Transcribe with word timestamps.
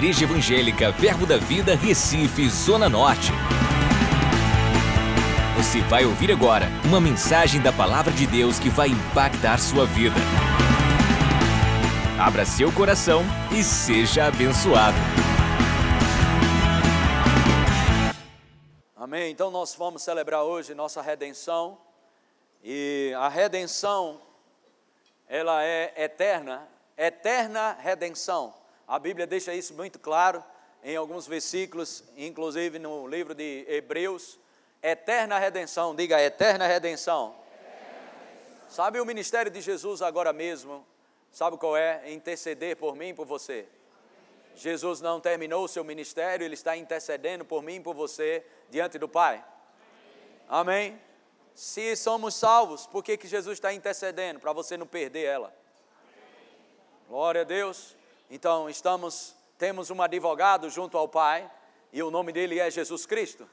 Igreja 0.00 0.24
Evangélica 0.24 0.90
Verbo 0.92 1.26
da 1.26 1.36
Vida, 1.36 1.76
Recife, 1.76 2.48
Zona 2.48 2.88
Norte. 2.88 3.32
Você 5.58 5.82
vai 5.82 6.06
ouvir 6.06 6.32
agora 6.32 6.68
uma 6.86 6.98
mensagem 6.98 7.60
da 7.60 7.70
Palavra 7.70 8.10
de 8.10 8.26
Deus 8.26 8.58
que 8.58 8.70
vai 8.70 8.88
impactar 8.88 9.58
sua 9.58 9.84
vida. 9.84 10.16
Abra 12.18 12.46
seu 12.46 12.72
coração 12.72 13.22
e 13.52 13.62
seja 13.62 14.24
abençoado. 14.24 14.96
Amém. 18.96 19.30
Então 19.30 19.50
nós 19.50 19.74
vamos 19.74 20.00
celebrar 20.00 20.44
hoje 20.44 20.72
nossa 20.72 21.02
redenção. 21.02 21.76
E 22.64 23.12
a 23.18 23.28
redenção, 23.28 24.18
ela 25.28 25.62
é 25.62 25.92
eterna, 25.94 26.66
eterna 26.96 27.76
redenção. 27.78 28.59
A 28.90 28.98
Bíblia 28.98 29.24
deixa 29.24 29.54
isso 29.54 29.72
muito 29.74 30.00
claro 30.00 30.42
em 30.82 30.96
alguns 30.96 31.24
versículos, 31.24 32.02
inclusive 32.16 32.76
no 32.80 33.06
livro 33.06 33.36
de 33.36 33.64
Hebreus. 33.68 34.36
Eterna 34.82 35.38
redenção, 35.38 35.94
diga 35.94 36.20
eterna 36.20 36.66
redenção. 36.66 37.36
Sabe 38.68 39.00
o 39.00 39.06
ministério 39.06 39.48
de 39.48 39.60
Jesus 39.60 40.02
agora 40.02 40.32
mesmo? 40.32 40.84
Sabe 41.30 41.56
qual 41.56 41.76
é? 41.76 42.10
Interceder 42.10 42.76
por 42.78 42.96
mim 42.96 43.10
e 43.10 43.14
por 43.14 43.26
você. 43.26 43.64
Jesus 44.56 45.00
não 45.00 45.20
terminou 45.20 45.66
o 45.66 45.68
seu 45.68 45.84
ministério, 45.84 46.44
ele 46.44 46.54
está 46.54 46.76
intercedendo 46.76 47.44
por 47.44 47.62
mim 47.62 47.76
e 47.76 47.80
por 47.80 47.94
você 47.94 48.44
diante 48.70 48.98
do 48.98 49.08
Pai. 49.08 49.44
Amém? 50.48 51.00
Se 51.54 51.94
somos 51.94 52.34
salvos, 52.34 52.88
por 52.88 53.04
que, 53.04 53.16
que 53.16 53.28
Jesus 53.28 53.56
está 53.56 53.72
intercedendo? 53.72 54.40
Para 54.40 54.52
você 54.52 54.76
não 54.76 54.84
perder 54.84 55.26
ela. 55.26 55.54
Glória 57.08 57.42
a 57.42 57.44
Deus. 57.44 57.99
Então, 58.32 58.70
estamos, 58.70 59.34
temos 59.58 59.90
um 59.90 60.00
advogado 60.00 60.70
junto 60.70 60.96
ao 60.96 61.08
Pai, 61.08 61.50
e 61.92 62.00
o 62.00 62.12
nome 62.12 62.30
dele 62.30 62.60
é 62.60 62.70
Jesus 62.70 63.04
Cristo. 63.04 63.50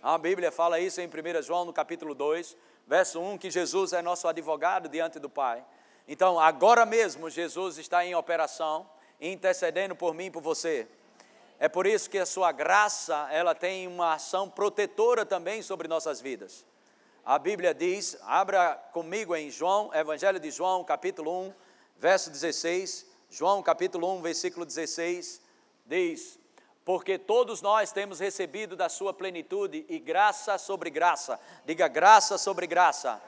A 0.00 0.16
Bíblia 0.16 0.52
fala 0.52 0.78
isso 0.78 1.00
em 1.00 1.08
1 1.08 1.42
João, 1.42 1.64
no 1.64 1.72
capítulo 1.72 2.14
2, 2.14 2.56
verso 2.86 3.20
1, 3.20 3.36
que 3.36 3.50
Jesus 3.50 3.92
é 3.92 4.00
nosso 4.00 4.28
advogado 4.28 4.88
diante 4.88 5.18
do 5.18 5.28
Pai. 5.28 5.64
Então, 6.06 6.38
agora 6.38 6.86
mesmo, 6.86 7.28
Jesus 7.28 7.78
está 7.78 8.06
em 8.06 8.14
operação, 8.14 8.88
intercedendo 9.20 9.96
por 9.96 10.14
mim 10.14 10.26
e 10.26 10.30
por 10.30 10.40
você. 10.40 10.86
É 11.58 11.68
por 11.68 11.84
isso 11.84 12.08
que 12.08 12.18
a 12.18 12.26
sua 12.26 12.52
graça, 12.52 13.26
ela 13.32 13.56
tem 13.56 13.88
uma 13.88 14.14
ação 14.14 14.48
protetora 14.48 15.26
também 15.26 15.62
sobre 15.62 15.88
nossas 15.88 16.20
vidas. 16.20 16.64
A 17.24 17.40
Bíblia 17.40 17.74
diz, 17.74 18.16
abra 18.22 18.76
comigo 18.92 19.34
em 19.34 19.50
João, 19.50 19.92
Evangelho 19.92 20.38
de 20.38 20.52
João, 20.52 20.84
capítulo 20.84 21.48
1, 21.48 21.54
verso 21.96 22.30
16. 22.30 23.15
João 23.38 23.62
capítulo 23.62 24.10
1, 24.14 24.22
versículo 24.22 24.64
16, 24.64 25.42
diz: 25.84 26.38
Porque 26.86 27.18
todos 27.18 27.60
nós 27.60 27.92
temos 27.92 28.18
recebido 28.18 28.74
da 28.74 28.88
sua 28.88 29.12
plenitude 29.12 29.84
e 29.90 29.98
graça 29.98 30.56
sobre 30.56 30.88
graça. 30.88 31.38
Diga 31.66 31.86
graça 31.86 32.38
sobre 32.38 32.66
graça. 32.66 33.20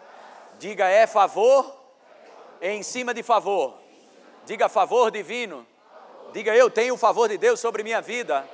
Diga 0.58 0.88
é 0.88 1.06
favor 1.06 1.78
em 2.62 2.82
cima 2.82 3.12
de 3.12 3.22
favor. 3.22 3.78
Diga 4.46 4.66
favor 4.70 5.10
divino. 5.10 5.66
Diga 6.32 6.56
eu 6.56 6.70
tenho 6.70 6.94
o 6.94 6.98
favor 6.98 7.28
de 7.28 7.36
Deus 7.36 7.60
sobre 7.60 7.82
minha 7.82 8.00
vida. 8.00 8.48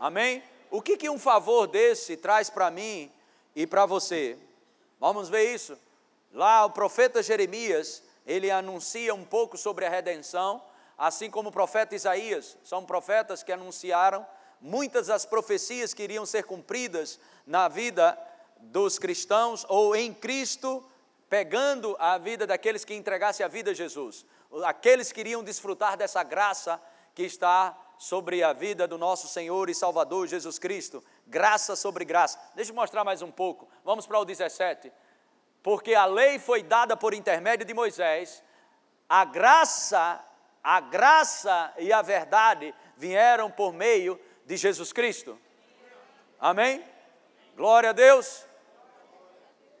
Amém? 0.00 0.42
O 0.68 0.82
que, 0.82 0.96
que 0.96 1.08
um 1.08 1.18
favor 1.18 1.68
desse 1.68 2.16
traz 2.16 2.50
para 2.50 2.72
mim 2.72 3.08
e 3.54 3.68
para 3.68 3.86
você? 3.86 4.36
Vamos 4.98 5.28
ver 5.28 5.54
isso. 5.54 5.78
Lá 6.32 6.64
o 6.64 6.70
profeta 6.70 7.22
Jeremias, 7.22 8.02
ele 8.26 8.50
anuncia 8.50 9.14
um 9.14 9.24
pouco 9.24 9.56
sobre 9.56 9.84
a 9.84 9.90
redenção, 9.90 10.62
assim 10.96 11.30
como 11.30 11.48
o 11.48 11.52
profeta 11.52 11.94
Isaías, 11.94 12.56
são 12.62 12.84
profetas 12.84 13.42
que 13.42 13.52
anunciaram 13.52 14.26
muitas 14.60 15.08
das 15.08 15.26
profecias 15.26 15.92
que 15.92 16.02
iriam 16.02 16.24
ser 16.24 16.44
cumpridas 16.44 17.20
na 17.46 17.68
vida 17.68 18.18
dos 18.58 18.98
cristãos 18.98 19.66
ou 19.68 19.94
em 19.94 20.12
Cristo, 20.14 20.82
pegando 21.28 21.96
a 21.98 22.16
vida 22.16 22.46
daqueles 22.46 22.84
que 22.84 22.94
entregassem 22.94 23.44
a 23.44 23.48
vida 23.48 23.72
a 23.72 23.74
Jesus. 23.74 24.24
Aqueles 24.64 25.12
que 25.12 25.20
iriam 25.20 25.42
desfrutar 25.42 25.96
dessa 25.96 26.22
graça 26.22 26.80
que 27.14 27.24
está 27.24 27.78
sobre 27.98 28.42
a 28.42 28.52
vida 28.52 28.88
do 28.88 28.96
nosso 28.96 29.28
Senhor 29.28 29.68
e 29.68 29.74
Salvador 29.74 30.26
Jesus 30.26 30.58
Cristo. 30.58 31.02
Graça 31.26 31.76
sobre 31.76 32.04
graça. 32.04 32.38
Deixa 32.54 32.70
eu 32.70 32.74
mostrar 32.74 33.04
mais 33.04 33.22
um 33.22 33.30
pouco. 33.30 33.68
Vamos 33.84 34.06
para 34.06 34.18
o 34.18 34.24
17 34.24 34.90
porque 35.64 35.94
a 35.94 36.04
lei 36.04 36.38
foi 36.38 36.62
dada 36.62 36.94
por 36.94 37.14
intermédio 37.14 37.64
de 37.64 37.72
Moisés, 37.72 38.44
a 39.08 39.24
graça, 39.24 40.22
a 40.62 40.78
graça 40.78 41.72
e 41.78 41.90
a 41.90 42.02
verdade 42.02 42.74
vieram 42.98 43.50
por 43.50 43.72
meio 43.72 44.20
de 44.44 44.58
Jesus 44.58 44.92
Cristo. 44.92 45.40
Amém? 46.38 46.84
Glória 47.56 47.90
a 47.90 47.92
Deus. 47.94 48.44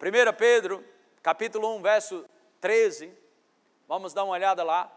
1 0.00 0.32
Pedro, 0.38 0.82
capítulo 1.22 1.76
1, 1.76 1.82
verso 1.82 2.24
13. 2.62 3.12
Vamos 3.86 4.14
dar 4.14 4.24
uma 4.24 4.32
olhada 4.32 4.64
lá. 4.64 4.90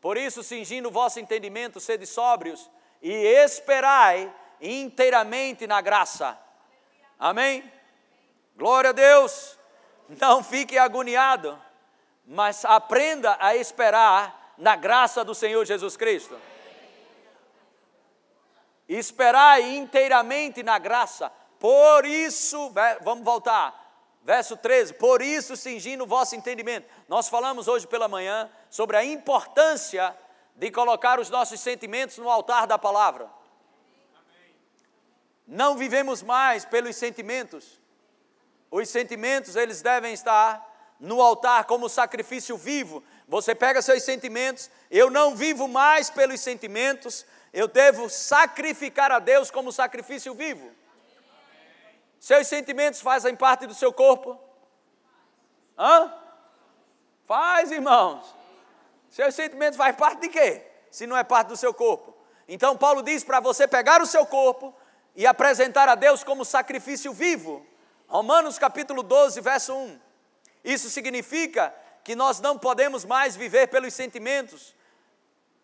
Por 0.00 0.16
isso, 0.16 0.42
cingindo 0.42 0.88
o 0.88 0.92
vosso 0.92 1.20
entendimento, 1.20 1.78
sede 1.80 2.06
sóbrios 2.06 2.70
e 3.02 3.12
esperai 3.12 4.34
inteiramente 4.58 5.66
na 5.66 5.82
graça. 5.82 6.38
Amém? 7.18 7.70
Glória 8.60 8.90
a 8.90 8.92
Deus. 8.92 9.58
Não 10.06 10.44
fique 10.44 10.76
agoniado, 10.76 11.58
mas 12.26 12.62
aprenda 12.62 13.34
a 13.40 13.56
esperar 13.56 14.52
na 14.58 14.76
graça 14.76 15.24
do 15.24 15.34
Senhor 15.34 15.64
Jesus 15.64 15.96
Cristo. 15.96 16.38
Esperar 18.86 19.62
inteiramente 19.62 20.62
na 20.62 20.78
graça. 20.78 21.32
Por 21.58 22.04
isso, 22.04 22.70
vamos 23.00 23.24
voltar. 23.24 23.74
Verso 24.22 24.58
13: 24.58 24.92
Por 24.92 25.22
isso, 25.22 25.56
cingindo 25.56 26.04
o 26.04 26.06
vosso 26.06 26.36
entendimento. 26.36 26.86
Nós 27.08 27.30
falamos 27.30 27.66
hoje 27.66 27.86
pela 27.86 28.08
manhã 28.08 28.50
sobre 28.68 28.94
a 28.98 29.02
importância 29.02 30.14
de 30.54 30.70
colocar 30.70 31.18
os 31.18 31.30
nossos 31.30 31.60
sentimentos 31.60 32.18
no 32.18 32.28
altar 32.28 32.66
da 32.66 32.76
palavra. 32.76 33.26
Não 35.46 35.78
vivemos 35.78 36.22
mais 36.22 36.66
pelos 36.66 36.94
sentimentos, 36.96 37.79
os 38.70 38.88
sentimentos, 38.88 39.56
eles 39.56 39.82
devem 39.82 40.12
estar 40.12 40.66
no 41.00 41.20
altar 41.20 41.64
como 41.64 41.88
sacrifício 41.88 42.56
vivo. 42.56 43.02
Você 43.26 43.54
pega 43.54 43.82
seus 43.82 44.02
sentimentos, 44.02 44.70
eu 44.90 45.10
não 45.10 45.34
vivo 45.34 45.66
mais 45.66 46.10
pelos 46.10 46.40
sentimentos, 46.40 47.26
eu 47.52 47.66
devo 47.66 48.08
sacrificar 48.08 49.10
a 49.10 49.18
Deus 49.18 49.50
como 49.50 49.72
sacrifício 49.72 50.34
vivo. 50.34 50.70
Seus 52.20 52.46
sentimentos 52.46 53.00
fazem 53.00 53.34
parte 53.34 53.66
do 53.66 53.74
seu 53.74 53.92
corpo? 53.92 54.38
Hã? 55.78 56.14
Faz, 57.26 57.70
irmãos. 57.72 58.34
Seus 59.08 59.34
sentimentos 59.34 59.76
fazem 59.76 59.94
parte 59.94 60.20
de 60.20 60.28
quê? 60.28 60.66
Se 60.90 61.06
não 61.06 61.16
é 61.16 61.24
parte 61.24 61.48
do 61.48 61.56
seu 61.56 61.72
corpo. 61.72 62.14
Então 62.46 62.76
Paulo 62.76 63.02
diz 63.02 63.24
para 63.24 63.40
você 63.40 63.66
pegar 63.66 64.02
o 64.02 64.06
seu 64.06 64.26
corpo 64.26 64.74
e 65.16 65.26
apresentar 65.26 65.88
a 65.88 65.94
Deus 65.94 66.22
como 66.22 66.44
sacrifício 66.44 67.12
vivo. 67.12 67.66
Romanos 68.10 68.58
capítulo 68.58 69.04
12, 69.04 69.40
verso 69.40 69.72
1. 69.72 70.00
Isso 70.64 70.90
significa 70.90 71.72
que 72.02 72.16
nós 72.16 72.40
não 72.40 72.58
podemos 72.58 73.04
mais 73.04 73.36
viver 73.36 73.68
pelos 73.68 73.94
sentimentos, 73.94 74.74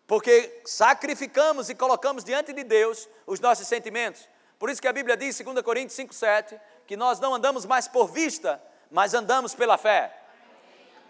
porque 0.07 0.61
sacrificamos 0.63 1.69
e 1.69 1.75
colocamos 1.75 2.23
diante 2.23 2.53
de 2.53 2.63
Deus 2.63 3.09
os 3.25 3.41
nossos 3.41 3.67
sentimentos. 3.67 4.29
Por 4.57 4.69
isso 4.69 4.81
que 4.81 4.87
a 4.87 4.93
Bíblia 4.93 5.17
diz, 5.17 5.37
2 5.37 5.61
Coríntios 5.61 5.97
5, 5.97 6.13
7, 6.13 6.57
que 6.87 6.95
nós 6.95 7.19
não 7.19 7.35
andamos 7.35 7.65
mais 7.65 7.85
por 7.85 8.07
vista, 8.07 8.63
mas 8.89 9.13
andamos 9.13 9.53
pela 9.53 9.77
fé. 9.77 10.17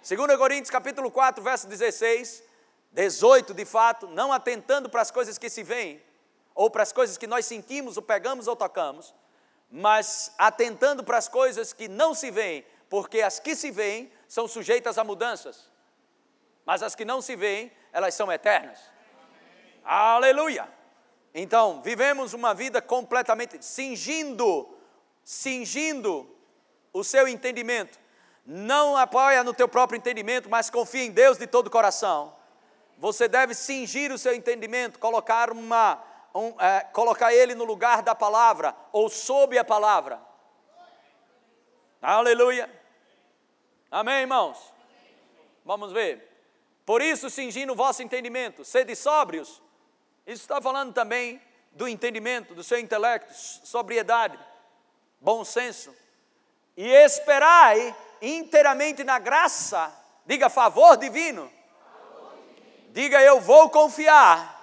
2 0.09 0.37
Coríntios 0.37 0.71
capítulo 0.71 1.11
4, 1.11 1.43
verso 1.43 1.67
16, 1.67 2.43
18, 2.93 3.53
de 3.53 3.63
fato, 3.63 4.07
não 4.07 4.33
atentando 4.33 4.89
para 4.89 5.03
as 5.03 5.11
coisas 5.11 5.37
que 5.37 5.51
se 5.51 5.61
veem, 5.61 6.01
ou 6.55 6.71
para 6.71 6.81
as 6.81 6.91
coisas 6.91 7.15
que 7.15 7.27
nós 7.27 7.45
sentimos, 7.45 7.95
ou 7.95 8.01
pegamos 8.01 8.47
ou 8.47 8.55
tocamos, 8.55 9.13
mas 9.69 10.33
atentando 10.37 11.03
para 11.03 11.17
as 11.17 11.27
coisas 11.27 11.73
que 11.73 11.87
não 11.87 12.13
se 12.13 12.31
veem, 12.31 12.65
porque 12.89 13.21
as 13.21 13.39
que 13.39 13.55
se 13.55 13.71
veem 13.71 14.11
são 14.27 14.47
sujeitas 14.47 14.97
a 14.97 15.03
mudanças, 15.03 15.69
mas 16.65 16.81
as 16.83 16.95
que 16.95 17.05
não 17.05 17.21
se 17.21 17.35
veem, 17.35 17.71
elas 17.91 18.13
são 18.13 18.31
eternas. 18.31 18.79
Amém. 19.19 19.81
Aleluia! 19.83 20.77
Então, 21.33 21.81
vivemos 21.81 22.33
uma 22.33 22.53
vida 22.53 22.81
completamente 22.81 23.63
cingindo, 23.63 24.75
cingindo 25.23 26.27
o 26.91 27.03
seu 27.03 27.27
entendimento. 27.27 27.99
Não 28.45 28.95
apoia 28.97 29.43
no 29.43 29.53
teu 29.53 29.67
próprio 29.67 29.97
entendimento, 29.97 30.49
mas 30.49 30.69
confia 30.69 31.03
em 31.03 31.11
Deus 31.11 31.37
de 31.37 31.45
todo 31.45 31.67
o 31.67 31.71
coração. 31.71 32.35
Você 32.97 33.27
deve 33.27 33.53
cingir 33.53 34.11
o 34.11 34.17
seu 34.17 34.33
entendimento, 34.33 34.97
colocar 34.97 35.51
uma 35.51 36.03
um, 36.37 36.61
é, 36.61 36.81
colocar 36.93 37.33
ele 37.33 37.55
no 37.55 37.63
lugar 37.63 38.03
da 38.03 38.13
palavra 38.13 38.75
ou 38.91 39.09
sob 39.09 39.57
a 39.57 39.63
palavra. 39.63 40.21
Aleluia. 41.99 42.69
Amém, 43.89 44.21
irmãos? 44.21 44.71
Vamos 45.65 45.91
ver. 45.91 46.25
Por 46.85 47.01
isso, 47.01 47.29
cingindo 47.29 47.73
o 47.73 47.75
vosso 47.75 48.03
entendimento, 48.03 48.63
sede 48.63 48.95
sóbrios. 48.95 49.61
Isso 50.27 50.43
está 50.43 50.61
falando 50.61 50.93
também 50.93 51.41
do 51.71 51.87
entendimento, 51.87 52.53
do 52.53 52.63
seu 52.63 52.79
intelecto, 52.79 53.33
sobriedade, 53.33 54.37
bom 55.19 55.43
senso. 55.43 55.93
E 56.75 56.87
esperai 56.87 57.95
inteiramente 58.21 59.03
na 59.03 59.17
graça, 59.17 59.91
diga 60.25 60.49
favor 60.49 60.97
divino. 60.97 61.51
Diga 62.91 63.21
eu 63.21 63.41
vou 63.41 63.69
confiar 63.69 64.56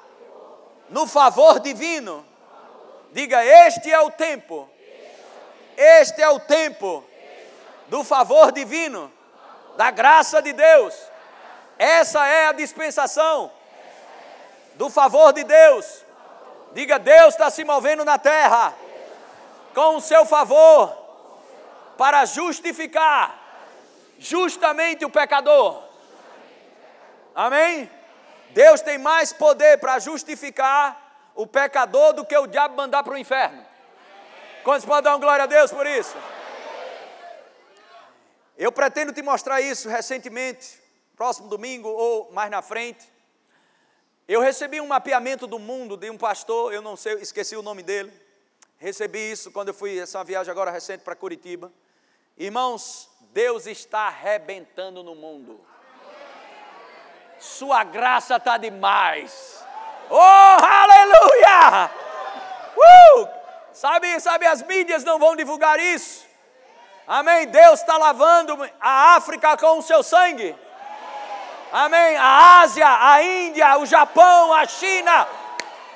no 0.94 1.08
favor 1.08 1.58
divino. 1.58 2.24
Diga 3.10 3.44
este 3.44 3.92
é 3.92 4.00
o 4.00 4.12
tempo. 4.12 4.70
Este 5.76 6.22
é 6.22 6.28
o 6.28 6.38
tempo 6.38 7.04
do 7.88 8.04
favor 8.04 8.52
divino, 8.52 9.12
da 9.76 9.90
graça 9.90 10.40
de 10.40 10.52
Deus. 10.52 10.94
Essa 11.76 12.24
é 12.28 12.46
a 12.46 12.52
dispensação 12.52 13.50
do 14.76 14.88
favor 14.88 15.32
de 15.32 15.42
Deus. 15.42 16.04
Diga, 16.72 16.96
Deus 17.00 17.34
está 17.34 17.50
se 17.50 17.64
movendo 17.64 18.04
na 18.04 18.16
terra 18.16 18.72
com 19.74 19.96
o 19.96 20.00
seu 20.00 20.24
favor 20.24 20.96
para 21.98 22.24
justificar 22.24 23.36
justamente 24.16 25.04
o 25.04 25.10
pecador. 25.10 25.82
Amém? 27.34 27.90
Deus 28.54 28.80
tem 28.80 28.96
mais 28.98 29.32
poder 29.32 29.78
para 29.78 29.98
justificar 29.98 31.32
o 31.34 31.46
pecador 31.46 32.12
do 32.12 32.24
que 32.24 32.36
o 32.36 32.46
diabo 32.46 32.76
mandar 32.76 33.02
para 33.02 33.12
o 33.12 33.18
inferno. 33.18 33.66
Quantos 34.62 34.86
podem 34.86 35.10
dar 35.10 35.18
glória 35.18 35.42
a 35.42 35.46
Deus 35.46 35.72
por 35.72 35.84
isso? 35.86 36.16
Eu 38.56 38.70
pretendo 38.70 39.12
te 39.12 39.20
mostrar 39.20 39.60
isso 39.60 39.88
recentemente, 39.88 40.80
próximo 41.16 41.48
domingo 41.48 41.88
ou 41.88 42.30
mais 42.32 42.48
na 42.48 42.62
frente. 42.62 43.12
Eu 44.28 44.40
recebi 44.40 44.80
um 44.80 44.86
mapeamento 44.86 45.46
do 45.48 45.58
mundo 45.58 45.96
de 45.96 46.08
um 46.08 46.16
pastor, 46.16 46.72
eu 46.72 46.80
não 46.80 46.96
sei, 46.96 47.14
esqueci 47.14 47.56
o 47.56 47.62
nome 47.62 47.82
dele. 47.82 48.12
Recebi 48.78 49.32
isso 49.32 49.50
quando 49.50 49.68
eu 49.68 49.74
fui 49.74 49.98
essa 49.98 50.22
viagem 50.22 50.52
agora 50.52 50.70
recente 50.70 51.02
para 51.02 51.16
Curitiba. 51.16 51.72
Irmãos, 52.38 53.10
Deus 53.32 53.66
está 53.66 54.02
arrebentando 54.02 55.02
no 55.02 55.16
mundo. 55.16 55.60
Sua 57.44 57.84
graça 57.84 58.36
está 58.36 58.56
demais. 58.56 59.62
Oh, 60.08 60.16
aleluia! 60.18 61.90
Uh! 62.74 63.28
Sabe, 63.70 64.18
sabe, 64.18 64.46
as 64.46 64.62
mídias 64.62 65.04
não 65.04 65.18
vão 65.18 65.36
divulgar 65.36 65.78
isso. 65.78 66.26
Amém? 67.06 67.46
Deus 67.48 67.80
está 67.80 67.98
lavando 67.98 68.58
a 68.80 69.16
África 69.16 69.58
com 69.58 69.78
o 69.78 69.82
seu 69.82 70.02
sangue. 70.02 70.56
Amém? 71.70 72.16
A 72.16 72.60
Ásia, 72.62 72.88
a 72.88 73.22
Índia, 73.22 73.76
o 73.78 73.84
Japão, 73.84 74.52
a 74.54 74.66
China. 74.66 75.28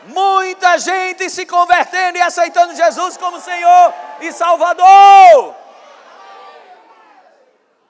Muita 0.05 0.77
gente 0.77 1.31
se 1.31 1.47
convertendo 1.47 2.19
e 2.19 2.21
aceitando 2.21 2.75
Jesus 2.75 3.17
como 3.17 3.41
Senhor 3.41 3.95
e 4.21 4.31
Salvador. 4.33 5.57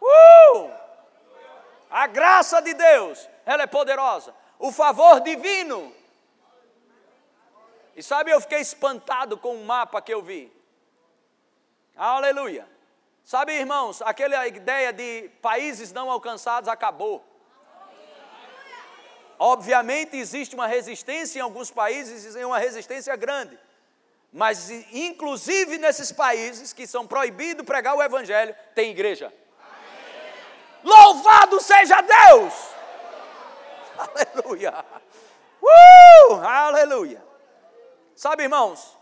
Uh! 0.00 0.78
A 1.90 2.06
graça 2.06 2.60
de 2.60 2.74
Deus, 2.74 3.28
ela 3.48 3.62
é 3.62 3.66
poderosa. 3.66 4.34
O 4.58 4.70
favor 4.70 5.20
divino. 5.20 5.94
E 7.96 8.02
sabe, 8.02 8.30
eu 8.30 8.40
fiquei 8.42 8.60
espantado 8.60 9.38
com 9.38 9.56
o 9.56 9.64
mapa 9.64 10.02
que 10.02 10.12
eu 10.12 10.20
vi. 10.20 10.52
Aleluia. 11.96 12.68
Sabe, 13.24 13.54
irmãos, 13.54 14.02
aquela 14.02 14.46
ideia 14.46 14.92
de 14.92 15.30
países 15.40 15.92
não 15.92 16.10
alcançados 16.10 16.68
acabou. 16.68 17.24
Obviamente 19.38 20.14
existe 20.14 20.54
uma 20.54 20.66
resistência 20.66 21.38
em 21.38 21.42
alguns 21.42 21.70
países 21.70 22.36
e 22.36 22.44
uma 22.44 22.58
resistência 22.58 23.16
grande. 23.16 23.58
Mas 24.30 24.68
inclusive 24.92 25.78
nesses 25.78 26.12
países 26.12 26.74
que 26.74 26.86
são 26.86 27.06
proibidos 27.06 27.64
pregar 27.64 27.96
o 27.96 28.02
evangelho, 28.02 28.54
tem 28.74 28.90
igreja. 28.90 29.32
Louvado 30.84 31.58
seja 31.62 31.98
Deus! 32.02 32.67
Aleluia! 34.34 34.84
Uh, 35.60 36.34
aleluia! 36.34 37.22
Sabe, 38.14 38.44
irmãos, 38.44 38.96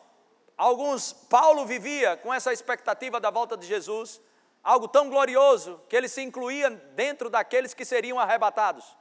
alguns, 0.56 1.12
Paulo 1.12 1.66
vivia 1.66 2.16
com 2.16 2.32
essa 2.32 2.52
expectativa 2.52 3.20
da 3.20 3.30
volta 3.30 3.56
de 3.56 3.66
Jesus, 3.66 4.20
algo 4.62 4.88
tão 4.88 5.08
glorioso 5.08 5.80
que 5.88 5.96
ele 5.96 6.08
se 6.08 6.22
incluía 6.22 6.70
dentro 6.70 7.28
daqueles 7.28 7.74
que 7.74 7.84
seriam 7.84 8.18
arrebatados. 8.18 8.96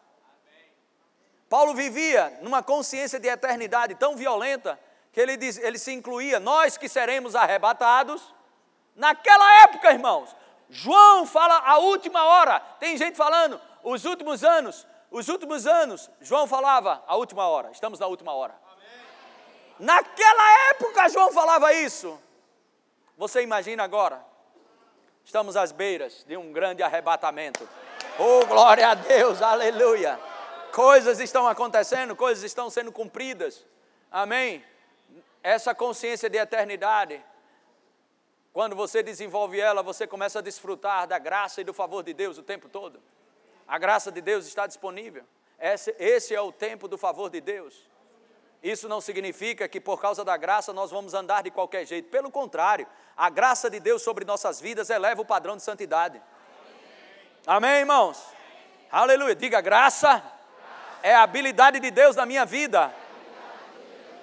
Paulo 1.49 1.73
vivia 1.73 2.37
numa 2.41 2.61
consciência 2.61 3.19
de 3.19 3.27
eternidade 3.27 3.95
tão 3.95 4.15
violenta 4.15 4.79
que 5.11 5.21
ele, 5.21 5.37
diz, 5.37 5.57
ele 5.57 5.79
se 5.79 5.93
incluía, 5.93 6.39
nós 6.39 6.77
que 6.77 6.89
seremos 6.89 7.35
arrebatados. 7.35 8.33
Naquela 8.95 9.63
época, 9.63 9.91
irmãos, 9.91 10.35
João 10.69 11.25
fala 11.25 11.59
a 11.59 11.77
última 11.77 12.23
hora. 12.25 12.59
Tem 12.79 12.97
gente 12.97 13.15
falando 13.15 13.59
os 13.83 14.03
últimos 14.03 14.43
anos, 14.43 14.85
os 15.15 15.29
últimos 15.29 15.65
anos. 15.65 16.11
João 16.19 16.45
falava 16.45 17.01
a 17.07 17.15
última 17.15 17.47
hora. 17.47 17.71
Estamos 17.71 17.99
na 17.99 18.05
última 18.05 18.33
hora. 18.33 18.53
Amém. 18.73 18.85
Naquela 19.79 20.69
época 20.71 21.07
João 21.07 21.31
falava 21.31 21.73
isso. 21.73 22.19
Você 23.17 23.41
imagina 23.41 23.81
agora? 23.81 24.21
Estamos 25.23 25.55
às 25.55 25.71
beiras 25.71 26.25
de 26.27 26.35
um 26.35 26.51
grande 26.51 26.83
arrebatamento. 26.83 27.67
Oh, 28.19 28.45
glória 28.45 28.89
a 28.89 28.93
Deus, 28.93 29.41
aleluia. 29.41 30.19
Coisas 30.73 31.21
estão 31.21 31.47
acontecendo, 31.47 32.13
coisas 32.13 32.43
estão 32.43 32.69
sendo 32.69 32.91
cumpridas. 32.91 33.65
Amém? 34.11 34.63
Essa 35.41 35.73
consciência 35.73 36.29
de 36.29 36.37
eternidade 36.37 37.23
quando 38.51 38.75
você 38.75 39.01
desenvolve 39.01 39.59
ela, 39.59 39.81
você 39.81 40.05
começa 40.05 40.39
a 40.39 40.41
desfrutar 40.41 41.07
da 41.07 41.17
graça 41.17 41.61
e 41.61 41.63
do 41.63 41.73
favor 41.73 42.03
de 42.03 42.13
Deus 42.13 42.37
o 42.37 42.43
tempo 42.43 42.67
todo. 42.67 43.01
A 43.67 43.77
graça 43.77 44.11
de 44.11 44.21
Deus 44.21 44.45
está 44.45 44.67
disponível. 44.67 45.23
Esse, 45.59 45.95
esse 45.99 46.35
é 46.35 46.41
o 46.41 46.51
tempo 46.51 46.87
do 46.87 46.97
favor 46.97 47.29
de 47.29 47.41
Deus. 47.41 47.89
Isso 48.61 48.87
não 48.89 48.99
significa 48.99 49.67
que 49.67 49.79
por 49.79 50.01
causa 50.01 50.23
da 50.23 50.35
graça 50.37 50.73
nós 50.73 50.91
vamos 50.91 51.13
andar 51.13 51.43
de 51.43 51.51
qualquer 51.51 51.85
jeito. 51.85 52.09
Pelo 52.09 52.31
contrário, 52.31 52.87
a 53.15 53.29
graça 53.29 53.69
de 53.69 53.79
Deus 53.79 54.01
sobre 54.01 54.25
nossas 54.25 54.59
vidas 54.59 54.89
eleva 54.89 55.21
o 55.21 55.25
padrão 55.25 55.55
de 55.55 55.63
santidade. 55.63 56.21
Amém, 57.45 57.79
irmãos? 57.79 58.23
Aleluia. 58.91 59.35
Diga 59.35 59.61
graça 59.61 60.23
é 61.03 61.13
a 61.13 61.21
habilidade 61.21 61.79
de 61.79 61.91
Deus 61.91 62.15
na 62.15 62.25
minha 62.25 62.45
vida 62.45 62.91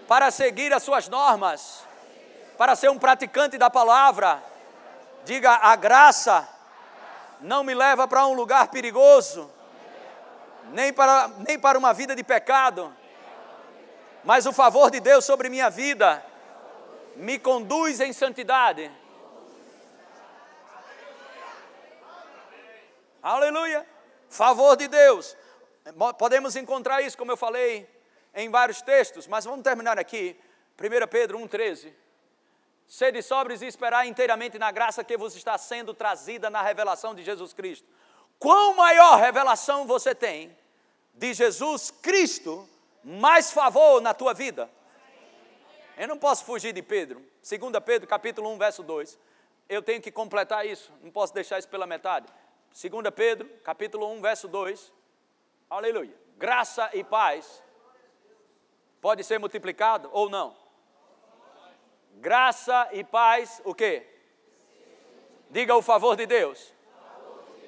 para 0.08 0.30
seguir 0.30 0.72
as 0.72 0.82
suas 0.82 1.08
normas 1.08 1.84
para 2.62 2.76
ser 2.76 2.90
um 2.90 2.98
praticante 2.98 3.58
da 3.58 3.70
palavra. 3.70 4.42
Diga: 5.24 5.50
a 5.50 5.74
graça 5.74 6.48
não 7.42 7.64
me 7.64 7.74
leva 7.74 8.06
para 8.06 8.26
um 8.26 8.34
lugar 8.34 8.68
perigoso, 8.68 9.50
nem 10.70 10.92
para, 10.92 11.28
nem 11.46 11.58
para 11.58 11.78
uma 11.78 11.92
vida 11.92 12.14
de 12.14 12.22
pecado, 12.22 12.94
mas 14.24 14.46
o 14.46 14.52
favor 14.52 14.90
de 14.90 15.00
Deus 15.00 15.24
sobre 15.24 15.48
minha 15.48 15.68
vida 15.68 16.24
me 17.16 17.38
conduz 17.38 18.00
em 18.00 18.12
santidade. 18.12 18.90
Aleluia! 23.22 23.86
Favor 24.28 24.76
de 24.76 24.88
Deus. 24.88 25.36
Podemos 26.18 26.56
encontrar 26.56 27.02
isso, 27.02 27.18
como 27.18 27.32
eu 27.32 27.36
falei, 27.36 27.88
em 28.34 28.48
vários 28.50 28.80
textos, 28.80 29.26
mas 29.26 29.44
vamos 29.44 29.62
terminar 29.62 29.98
aqui. 29.98 30.38
1 30.80 31.06
Pedro 31.08 31.38
1,13. 31.38 31.92
Sede 32.92 33.22
sóbrios 33.22 33.62
e 33.62 33.66
esperar 33.66 34.06
inteiramente 34.06 34.58
na 34.58 34.70
graça 34.70 35.02
que 35.02 35.16
vos 35.16 35.34
está 35.34 35.56
sendo 35.56 35.94
trazida 35.94 36.50
na 36.50 36.60
revelação 36.60 37.14
de 37.14 37.22
Jesus 37.22 37.54
Cristo. 37.54 37.88
Quão 38.38 38.74
maior 38.74 39.18
revelação 39.18 39.86
você 39.86 40.14
tem 40.14 40.54
de 41.14 41.32
Jesus 41.32 41.90
Cristo, 41.90 42.68
mais 43.02 43.50
favor 43.50 44.02
na 44.02 44.12
tua 44.12 44.34
vida. 44.34 44.70
Eu 45.96 46.06
não 46.06 46.18
posso 46.18 46.44
fugir 46.44 46.74
de 46.74 46.82
Pedro. 46.82 47.24
2 47.42 47.82
Pedro, 47.82 48.06
capítulo 48.06 48.50
1, 48.50 48.58
verso 48.58 48.82
2. 48.82 49.18
Eu 49.70 49.80
tenho 49.80 50.02
que 50.02 50.12
completar 50.12 50.66
isso, 50.66 50.92
não 51.00 51.10
posso 51.10 51.32
deixar 51.32 51.58
isso 51.58 51.70
pela 51.70 51.86
metade. 51.86 52.26
2 52.78 53.10
Pedro, 53.16 53.48
capítulo 53.64 54.06
1, 54.12 54.20
verso 54.20 54.48
2. 54.48 54.92
Aleluia. 55.70 56.14
Graça 56.36 56.90
e 56.92 57.02
paz 57.02 57.62
pode 59.00 59.24
ser 59.24 59.38
multiplicado 59.38 60.10
ou 60.12 60.28
não? 60.28 60.61
Graça 62.22 62.88
e 62.92 63.02
paz, 63.02 63.60
o 63.64 63.74
quê? 63.74 64.06
Diga 65.50 65.74
o 65.74 65.82
favor 65.82 66.14
de 66.14 66.24
Deus. 66.24 66.72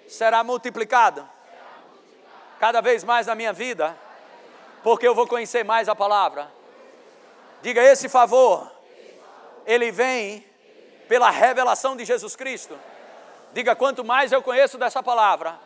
Será 0.07 0.45
multiplicado 0.45 1.29
cada 2.61 2.81
vez 2.81 3.03
mais 3.03 3.27
na 3.27 3.35
minha 3.35 3.53
vida, 3.53 3.99
porque 4.85 5.09
eu 5.09 5.13
vou 5.13 5.27
conhecer 5.27 5.65
mais 5.65 5.89
a 5.89 5.97
palavra. 5.97 6.49
Diga 7.63 7.83
esse 7.83 8.09
favor, 8.09 8.71
ele 9.67 9.91
vem 9.91 10.47
pela 11.09 11.31
revelação 11.31 11.97
de 11.97 12.05
Jesus 12.05 12.37
Cristo. 12.37 12.79
Diga 13.53 13.75
quanto 13.75 14.05
mais 14.05 14.31
eu 14.31 14.41
conheço 14.41 14.79
dessa 14.79 15.03
palavra, 15.03 15.59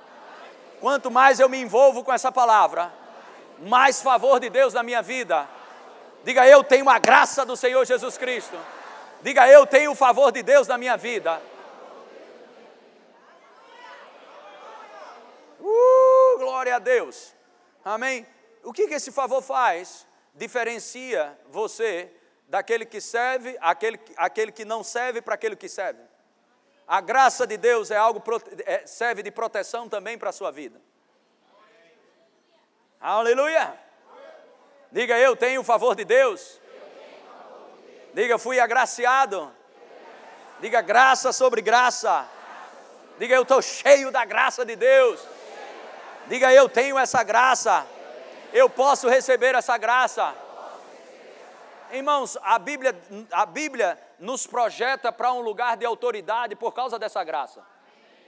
Quanto 0.81 1.11
mais 1.11 1.39
eu 1.41 1.49
me 1.49 1.61
envolvo 1.61 2.03
com 2.03 2.13
essa 2.13 2.33
palavra, 2.33 2.91
mais 3.59 4.01
favor 4.01 4.41
de 4.41 4.49
Deus 4.49 4.73
na 4.73 4.83
minha 4.83 5.03
vida. 5.03 5.47
Diga 6.25 6.47
eu 6.47 6.65
tenho 6.65 6.89
a 6.89 6.99
graça 6.99 7.45
do 7.45 7.55
Senhor 7.55 7.85
Jesus 7.85 8.17
Cristo. 8.17 8.57
Diga 9.21 9.49
eu 9.49 9.67
tenho 9.67 9.91
o 9.91 9.97
favor 9.97 10.31
de 10.31 10.43
Deus 10.43 10.69
na 10.69 10.79
minha 10.79 10.97
vida. 10.97 11.41
Uh, 15.61 16.39
glória 16.39 16.77
a 16.77 16.79
Deus. 16.79 17.35
Amém. 17.85 18.27
O 18.63 18.73
que, 18.73 18.87
que 18.87 18.95
esse 18.95 19.11
favor 19.11 19.43
faz? 19.43 20.07
Diferencia 20.35 21.37
você 21.49 22.13
daquele 22.47 22.87
que 22.87 23.01
serve, 23.01 23.57
aquele, 23.61 24.01
aquele 24.17 24.53
que 24.53 24.65
não 24.65 24.85
serve 24.85 25.21
para 25.21 25.35
aquele 25.35 25.57
que 25.57 25.69
serve. 25.69 26.01
A 26.87 27.01
graça 27.01 27.47
de 27.47 27.57
Deus 27.57 27.91
é 27.91 27.97
algo 27.97 28.23
é, 28.65 28.87
serve 28.87 29.23
de 29.23 29.31
proteção 29.31 29.89
também 29.89 30.17
para 30.17 30.31
a 30.31 30.33
sua 30.33 30.51
vida. 30.51 30.81
Aleluia! 33.01 33.79
Diga 34.91 35.19
eu 35.19 35.37
tenho 35.37 35.61
o 35.61 35.65
favor 35.65 35.95
de 35.95 36.05
Deus. 36.05 36.61
Diga 38.19 38.37
fui 38.37 38.59
agraciado. 38.59 39.49
Diga 40.59 40.81
graça 40.81 41.33
sobre 41.33 41.63
graça. 41.63 42.29
Diga 43.17 43.37
eu 43.37 43.43
estou 43.43 43.63
cheio 43.63 44.11
da 44.11 44.25
graça 44.25 44.65
de 44.65 44.75
Deus. 44.75 45.25
Diga 46.27 46.53
eu 46.53 46.69
tenho 46.69 46.99
essa 46.99 47.23
graça. 47.23 47.87
Eu 48.53 48.69
posso 48.69 49.09
receber 49.09 49.55
essa 49.55 49.79
graça. 49.79 50.35
Irmãos, 51.93 52.37
a 52.43 52.59
Bíblia, 52.59 52.93
a 53.31 53.47
Bíblia 53.47 53.97
nos 54.19 54.49
projeta 54.49 55.13
para 55.13 55.33
um 55.33 55.41
lugar 55.41 55.77
de 55.77 55.87
autoridade 55.87 56.57
por 56.57 56.73
causa 56.75 56.99
dessa 56.99 57.23
graça. 57.23 57.65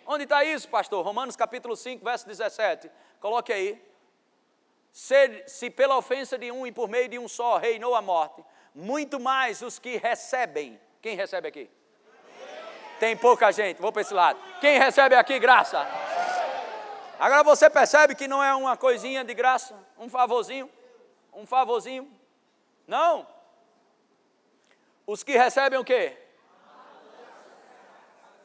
Onde 0.07 0.23
está 0.23 0.45
isso, 0.45 0.69
pastor? 0.69 1.05
Romanos 1.05 1.35
capítulo 1.35 1.75
5, 1.75 2.05
verso 2.05 2.29
17. 2.29 2.89
Coloque 3.19 3.53
aí. 3.53 3.85
Se, 4.93 5.43
se 5.49 5.69
pela 5.69 5.97
ofensa 5.97 6.39
de 6.39 6.53
um 6.53 6.65
e 6.65 6.71
por 6.71 6.89
meio 6.89 7.09
de 7.09 7.19
um 7.19 7.27
só 7.27 7.59
reinou 7.59 7.97
a 7.97 8.01
morte, 8.03 8.45
muito 8.75 9.19
mais 9.19 9.63
os 9.63 9.79
que 9.79 9.97
recebem. 9.97 10.81
Quem 11.03 11.17
recebe 11.17 11.49
aqui? 11.49 11.71
Tem 12.99 13.17
pouca 13.17 13.51
gente, 13.51 13.81
vou 13.81 13.91
para 13.91 14.03
esse 14.03 14.13
lado. 14.13 14.39
Quem 14.61 14.79
recebe 14.79 15.15
aqui 15.15 15.39
graça? 15.39 15.87
Agora 17.19 17.43
você 17.43 17.69
percebe 17.69 18.15
que 18.15 18.29
não 18.29 18.43
é 18.43 18.55
uma 18.55 18.77
coisinha 18.77 19.25
de 19.25 19.35
graça, 19.35 19.75
um 19.99 20.09
favorzinho, 20.09 20.71
um 21.33 21.47
favorzinho. 21.47 22.11
Não. 22.87 23.27
Os 25.07 25.23
que 25.23 25.37
recebem 25.37 25.79
o 25.79 25.85
quê? 25.85 26.17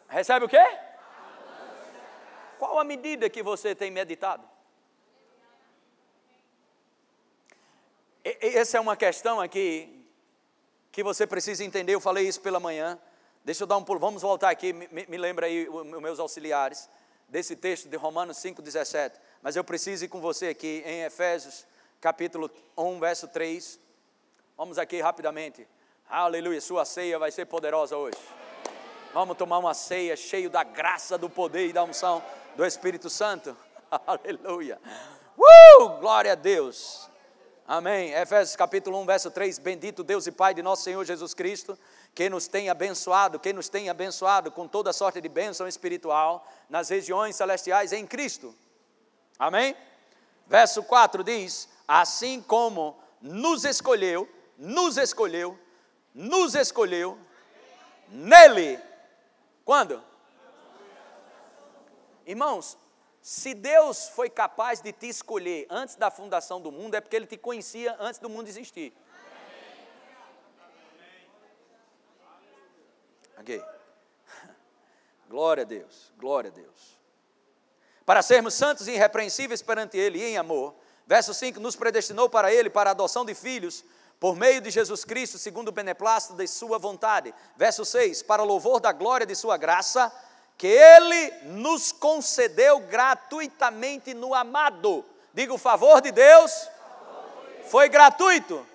Recebe 0.08 0.46
o 0.46 0.50
quê? 0.50 0.66
Qual 2.58 2.80
a 2.80 2.84
medida 2.84 3.30
que 3.30 3.44
você 3.44 3.76
tem 3.76 3.92
meditado? 3.92 4.48
E, 8.24 8.58
essa 8.58 8.78
é 8.78 8.80
uma 8.80 8.96
questão 8.96 9.40
aqui 9.40 9.95
que 10.96 11.04
você 11.04 11.28
precisa 11.28 11.62
entender. 11.62 11.94
Eu 11.94 12.00
falei 12.00 12.26
isso 12.26 12.40
pela 12.40 12.58
manhã. 12.58 12.98
Deixa 13.44 13.64
eu 13.64 13.68
dar 13.68 13.76
um 13.76 13.84
pulo. 13.84 14.00
Vamos 14.00 14.22
voltar 14.22 14.50
aqui. 14.50 14.72
Me, 14.72 14.88
me 15.10 15.18
lembra 15.18 15.46
aí 15.46 15.68
os 15.68 16.02
meus 16.02 16.20
auxiliares 16.20 16.88
desse 17.28 17.54
texto 17.54 17.90
de 17.90 17.98
Romanos 17.98 18.38
5,17. 18.38 19.12
Mas 19.42 19.58
eu 19.58 19.64
preciso 19.66 20.06
ir 20.06 20.08
com 20.08 20.22
você 20.22 20.48
aqui 20.48 20.82
em 20.86 21.04
Efésios, 21.04 21.68
capítulo 22.00 22.50
1, 22.78 22.98
verso 23.02 23.28
3. 23.28 23.78
Vamos 24.56 24.78
aqui 24.78 25.02
rapidamente. 25.02 25.68
Aleluia, 26.10 26.62
sua 26.62 26.86
ceia 26.86 27.20
vai 27.20 27.30
ser 27.30 27.46
poderosa 27.46 27.98
hoje. 27.98 28.18
Vamos 29.14 29.36
tomar 29.36 29.58
uma 29.58 29.74
ceia 29.74 30.16
cheio 30.16 30.50
da 30.50 30.64
graça, 30.64 31.18
do 31.18 31.30
poder 31.30 31.68
e 31.68 31.74
da 31.74 31.84
unção 31.84 32.24
do 32.56 32.66
Espírito 32.66 33.10
Santo. 33.10 33.54
Aleluia. 34.08 34.80
Uh, 35.38 35.90
glória 36.00 36.32
a 36.32 36.36
Deus. 36.36 37.10
Amém. 37.68 38.12
Efésios 38.12 38.56
capítulo 38.56 39.00
1, 39.02 39.06
verso 39.06 39.32
3. 39.32 39.60
Bendito 39.60 40.04
Deus 40.04 40.28
e 40.28 40.32
Pai 40.32 40.54
de 40.54 40.62
nosso 40.62 40.84
Senhor 40.84 41.04
Jesus 41.04 41.34
Cristo, 41.34 41.78
que 42.14 42.30
nos 42.30 42.48
tem 42.48 42.70
abençoado, 42.70 43.40
que 43.40 43.52
nos 43.52 43.70
tem 43.70 43.90
abençoado 43.90 44.52
com 44.52 44.68
toda 44.68 44.94
sorte 44.94 45.20
de 45.20 45.28
bênção 45.28 45.68
espiritual 45.68 46.48
nas 46.70 46.90
regiões 46.90 47.36
celestiais 47.36 47.92
em 47.92 48.06
Cristo. 48.06 48.54
Amém? 49.40 49.76
Verso 50.46 50.84
4 50.84 51.24
diz: 51.24 51.68
Assim 51.88 52.42
como 52.42 52.98
nos 53.22 53.66
escolheu, 53.66 54.30
nos 54.58 54.98
escolheu 54.98 55.60
nos 56.16 56.56
escolheu 56.56 57.20
nele. 58.08 58.80
Quando? 59.66 60.02
Irmãos, 62.26 62.78
se 63.26 63.56
Deus 63.56 64.08
foi 64.10 64.30
capaz 64.30 64.82
de 64.82 64.92
te 64.92 65.10
escolher 65.10 65.66
antes 65.68 65.96
da 65.96 66.12
fundação 66.12 66.62
do 66.62 66.72
mundo, 66.72 66.94
é 66.94 67.02
porque 67.02 67.16
Ele 67.16 67.26
te 67.26 67.36
conhecia 67.36 67.96
antes 68.00 68.20
do 68.20 68.30
mundo 68.30 68.48
existir. 68.48 68.96
Ok. 73.40 73.60
Glória 75.28 75.64
a 75.64 75.66
Deus, 75.66 76.14
glória 76.20 76.52
a 76.52 76.54
Deus. 76.54 77.00
Para 78.06 78.22
sermos 78.22 78.54
santos 78.54 78.88
e 78.88 78.92
irrepreensíveis 78.92 79.64
perante 79.64 79.98
Ele 79.98 80.20
e 80.20 80.24
em 80.26 80.38
amor. 80.38 80.76
Verso 81.08 81.34
5: 81.34 81.60
Nos 81.60 81.76
predestinou 81.76 82.30
para 82.30 82.54
Ele, 82.54 82.70
para 82.70 82.92
a 82.92 82.94
adoção 82.94 83.26
de 83.26 83.34
filhos 83.34 83.84
por 84.20 84.36
meio 84.36 84.62
de 84.62 84.70
Jesus 84.70 85.04
Cristo, 85.04 85.40
segundo 85.40 85.70
o 85.70 85.72
beneplácito 85.72 86.36
de 86.36 86.48
Sua 86.48 86.78
vontade. 86.78 87.34
Verso 87.58 87.84
6: 87.84 88.22
Para 88.22 88.44
louvor 88.44 88.80
da 88.80 88.92
glória 88.92 89.26
de 89.26 89.34
Sua 89.34 89.58
graça, 89.58 90.14
que 90.58 90.68
Ele 90.68 91.32
nos 91.44 91.92
concedeu 91.92 92.80
gratuitamente 92.80 94.14
no 94.14 94.34
amado. 94.34 95.06
Diga 95.34 95.54
o 95.54 95.58
favor 95.58 96.02
de 96.02 96.12
Deus, 96.12 96.70
foi 97.70 97.90
gratuito. 97.90 98.66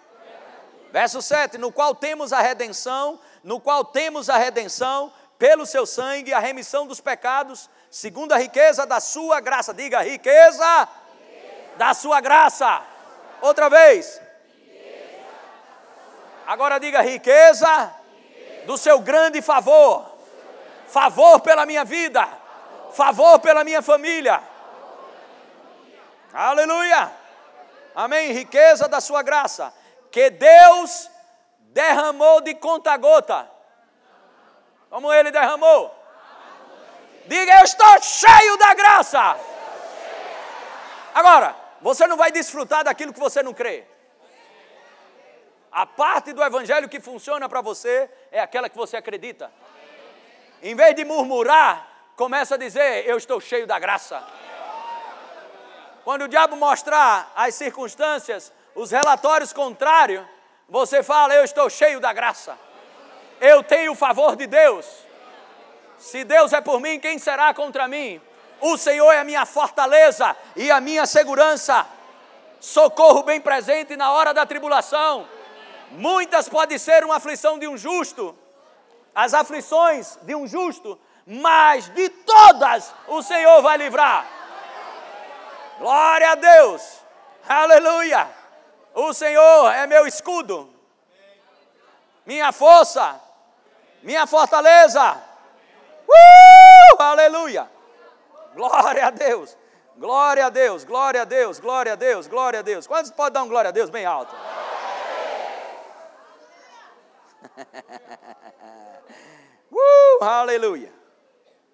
Verso 0.92 1.22
7: 1.22 1.58
No 1.58 1.72
qual 1.72 1.94
temos 1.94 2.32
a 2.32 2.40
redenção, 2.40 3.18
no 3.42 3.60
qual 3.60 3.84
temos 3.84 4.28
a 4.28 4.36
redenção, 4.36 5.12
pelo 5.38 5.64
seu 5.64 5.86
sangue, 5.86 6.34
a 6.34 6.38
remissão 6.38 6.86
dos 6.86 7.00
pecados, 7.00 7.70
segundo 7.90 8.32
a 8.32 8.38
riqueza 8.38 8.84
da 8.84 9.00
sua 9.00 9.40
graça. 9.40 9.72
Diga, 9.72 10.02
riqueza, 10.02 10.88
riqueza. 11.22 11.76
da 11.78 11.94
sua 11.94 12.20
graça. 12.20 12.82
Outra 13.40 13.70
vez 13.70 14.20
Agora 16.50 16.80
diga 16.80 17.00
riqueza 17.00 17.94
do 18.66 18.76
seu 18.76 18.98
grande 18.98 19.40
favor. 19.40 20.09
Favor 20.90 21.40
pela 21.40 21.64
minha 21.64 21.84
vida. 21.84 22.28
Favor 22.92 23.38
pela 23.38 23.62
minha 23.62 23.80
família. 23.80 24.42
Aleluia. 26.32 27.12
Amém. 27.94 28.32
Riqueza 28.32 28.88
da 28.88 29.00
sua 29.00 29.22
graça. 29.22 29.72
Que 30.10 30.30
Deus 30.30 31.08
derramou 31.72 32.40
de 32.40 32.54
conta 32.54 32.96
gota. 32.96 33.48
Como 34.88 35.12
ele 35.12 35.30
derramou. 35.30 35.94
Diga, 37.26 37.60
eu 37.60 37.64
estou 37.64 38.02
cheio 38.02 38.56
da 38.56 38.74
graça. 38.74 39.36
Agora, 41.14 41.54
você 41.80 42.06
não 42.08 42.16
vai 42.16 42.32
desfrutar 42.32 42.82
daquilo 42.82 43.12
que 43.12 43.20
você 43.20 43.42
não 43.42 43.54
crê. 43.54 43.84
A 45.70 45.86
parte 45.86 46.32
do 46.32 46.42
evangelho 46.42 46.88
que 46.88 46.98
funciona 46.98 47.48
para 47.48 47.60
você 47.60 48.10
é 48.32 48.40
aquela 48.40 48.68
que 48.68 48.76
você 48.76 48.96
acredita. 48.96 49.52
Em 50.62 50.74
vez 50.74 50.94
de 50.94 51.04
murmurar, 51.04 51.86
começa 52.16 52.54
a 52.54 52.58
dizer: 52.58 53.06
Eu 53.06 53.16
estou 53.16 53.40
cheio 53.40 53.66
da 53.66 53.78
graça. 53.78 54.22
Quando 56.04 56.22
o 56.22 56.28
diabo 56.28 56.56
mostrar 56.56 57.32
as 57.34 57.54
circunstâncias, 57.54 58.52
os 58.74 58.90
relatórios 58.90 59.52
contrários, 59.52 60.24
você 60.68 61.02
fala: 61.02 61.34
Eu 61.34 61.44
estou 61.44 61.70
cheio 61.70 62.00
da 62.00 62.12
graça. 62.12 62.58
Eu 63.40 63.62
tenho 63.62 63.92
o 63.92 63.96
favor 63.96 64.36
de 64.36 64.46
Deus. 64.46 64.86
Se 65.98 66.24
Deus 66.24 66.52
é 66.52 66.60
por 66.60 66.80
mim, 66.80 67.00
quem 67.00 67.18
será 67.18 67.52
contra 67.54 67.88
mim? 67.88 68.20
O 68.60 68.76
Senhor 68.76 69.10
é 69.12 69.20
a 69.20 69.24
minha 69.24 69.46
fortaleza 69.46 70.36
e 70.54 70.70
a 70.70 70.80
minha 70.80 71.06
segurança. 71.06 71.86
Socorro 72.60 73.22
bem 73.22 73.40
presente 73.40 73.96
na 73.96 74.12
hora 74.12 74.34
da 74.34 74.44
tribulação. 74.44 75.26
Muitas 75.92 76.48
podem 76.48 76.76
ser 76.76 77.02
uma 77.04 77.16
aflição 77.16 77.58
de 77.58 77.66
um 77.66 77.76
justo, 77.76 78.36
as 79.14 79.34
aflições 79.34 80.18
de 80.22 80.34
um 80.34 80.46
justo, 80.46 80.98
mas 81.26 81.88
de 81.90 82.08
todas 82.08 82.94
o 83.08 83.22
Senhor 83.22 83.62
vai 83.62 83.76
livrar. 83.76 84.26
Glória 85.78 86.32
a 86.32 86.34
Deus, 86.34 87.00
aleluia. 87.48 88.28
O 88.94 89.12
Senhor 89.12 89.72
é 89.72 89.86
meu 89.86 90.06
escudo, 90.06 90.68
minha 92.26 92.52
força, 92.52 93.20
minha 94.02 94.26
fortaleza. 94.26 95.16
Uh, 96.08 97.02
aleluia. 97.02 97.70
Glória 98.54 99.06
a 99.06 99.10
Deus, 99.10 99.56
glória 99.96 100.46
a 100.46 100.50
Deus, 100.50 100.84
glória 100.84 101.22
a 101.22 101.24
Deus, 101.24 101.60
glória 101.60 101.92
a 101.92 101.96
Deus, 101.96 102.26
glória 102.26 102.58
a 102.60 102.62
Deus. 102.62 102.86
Quantos 102.86 103.12
podem 103.12 103.34
dar 103.34 103.42
um 103.44 103.48
glória 103.48 103.68
a 103.68 103.72
Deus 103.72 103.88
bem 103.88 104.04
alto? 104.04 104.34
uh, 109.72 110.24
aleluia. 110.24 110.92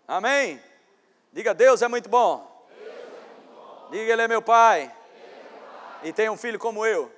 Amém. 0.06 0.62
Diga, 1.32 1.52
Deus 1.52 1.82
é 1.82 1.88
muito 1.88 2.08
bom. 2.08 2.66
Diga, 3.90 4.12
Ele 4.12 4.22
é 4.22 4.28
meu 4.28 4.42
pai. 4.42 4.94
E 6.02 6.12
tem 6.12 6.28
um 6.28 6.36
filho 6.36 6.58
como 6.58 6.84
eu. 6.84 7.10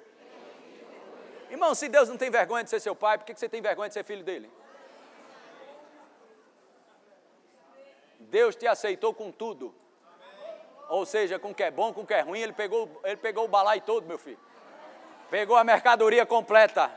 Irmão, 1.51 1.75
se 1.75 1.89
Deus 1.89 2.09
não 2.09 2.17
tem 2.17 2.31
vergonha 2.31 2.65
de 2.65 2.71
ser 2.71 2.81
seu 2.81 2.95
pai, 2.95 3.19
por 3.19 3.25
que 3.25 3.35
você 3.35 3.49
tem 3.49 3.63
vergonha 3.63 3.89
de 3.89 3.95
ser 3.95 4.05
filho 4.05 4.23
dele? 4.23 4.51
Deus 8.19 8.55
te 8.55 8.67
aceitou 8.67 9.15
com 9.15 9.31
tudo. 9.31 9.75
Ou 10.89 11.05
seja, 11.05 11.39
com 11.39 11.51
o 11.51 11.55
que 11.55 11.63
é 11.63 11.71
bom, 11.71 11.93
com 11.93 12.03
o 12.03 12.07
que 12.07 12.15
é 12.15 12.21
ruim, 12.21 12.41
ele 12.41 12.53
pegou, 12.53 13.01
ele 13.05 13.17
pegou 13.17 13.45
o 13.45 13.49
balai 13.49 13.81
todo, 13.81 14.07
meu 14.07 14.19
filho. 14.19 14.39
Pegou 15.31 15.57
a 15.57 15.65
mercadoria 15.65 16.25
completa. 16.25 16.91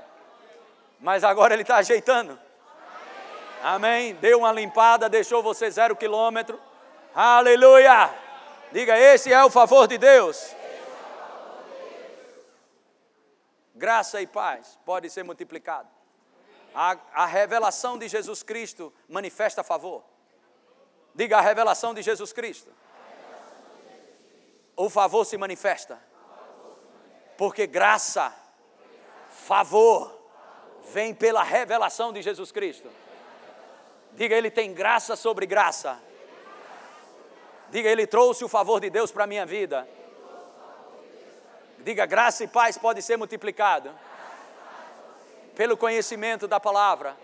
Mas 1.02 1.24
agora 1.24 1.54
ele 1.54 1.64
está 1.64 1.78
ajeitando. 1.78 2.40
Amém. 3.64 4.14
Deu 4.16 4.40
uma 4.40 4.52
limpada, 4.52 5.10
deixou 5.10 5.42
você 5.42 5.70
zero 5.70 5.96
quilômetro. 5.96 6.60
Aleluia. 7.14 8.14
Diga, 8.72 8.98
esse 8.98 9.34
é 9.34 9.44
o 9.44 9.50
favor 9.50 9.88
de 9.88 9.98
Deus. 9.98 10.56
Graça 13.76 14.22
e 14.22 14.28
paz 14.28 14.78
pode 14.86 15.10
ser 15.10 15.24
multiplicado. 15.24 15.90
A, 16.74 16.96
a 17.14 17.26
revelação 17.26 17.98
de 17.98 18.08
Jesus 18.08 18.44
Cristo 18.44 18.94
manifesta 19.10 19.64
favor. 19.64 20.04
Diga 21.16 21.40
a 21.40 21.42
revelação 21.42 21.94
de 21.94 22.02
Jesus 22.02 22.32
Cristo. 22.32 22.72
O 24.76 24.90
favor 24.90 25.26
se 25.26 25.36
manifesta. 25.36 26.00
Porque 27.38 27.66
graça, 27.66 28.34
favor, 29.30 30.21
vem 30.90 31.14
pela 31.14 31.44
revelação 31.44 32.12
de 32.12 32.22
Jesus 32.22 32.52
Cristo. 32.52 32.90
Diga, 34.14 34.36
Ele 34.36 34.52
tem 34.52 34.74
graça 34.74 35.16
sobre 35.16 35.46
graça. 35.46 36.00
Diga, 37.70 37.90
Ele 37.90 38.06
trouxe 38.06 38.44
o 38.44 38.50
favor 38.50 38.80
de 38.80 38.90
Deus 38.90 39.12
para 39.12 39.24
a 39.24 39.28
minha 39.28 39.46
vida. 39.46 39.88
Diga, 41.80 42.06
graça 42.06 42.44
e 42.44 42.48
paz 42.48 42.78
pode 42.78 43.02
ser 43.02 43.18
multiplicado 43.18 43.92
pelo 45.56 45.78
conhecimento 45.78 46.48
da 46.48 46.60
palavra. 46.60 47.16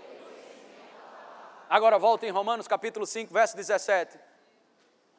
Agora 1.69 1.99
volta 1.99 2.25
em 2.25 2.29
Romanos 2.29 2.67
capítulo 2.67 3.05
5, 3.05 3.33
verso 3.33 3.55
17. 3.55 4.17